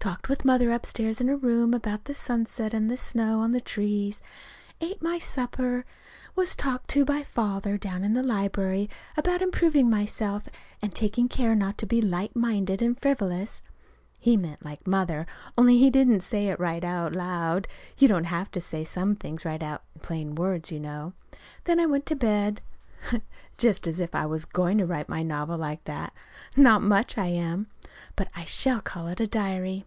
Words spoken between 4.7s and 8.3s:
Ate my supper. Was talked to by Father down in the